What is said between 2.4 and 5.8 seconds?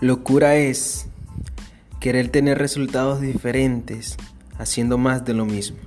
resultados diferentes haciendo más de lo mismo.